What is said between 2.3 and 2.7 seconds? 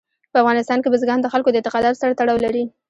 لري.